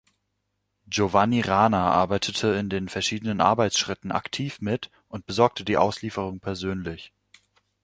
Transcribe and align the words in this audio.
Giovanni 0.87 1.41
Rana 1.41 1.91
arbeitete 1.91 2.47
in 2.55 2.69
den 2.71 2.89
verschiedenen 2.89 3.39
Arbeitsschritten 3.39 4.11
aktiv 4.11 4.59
mit 4.59 4.89
und 5.09 5.27
besorgte 5.27 5.63
die 5.63 5.77
Auslieferung 5.77 6.39
persönlich. 6.39 7.13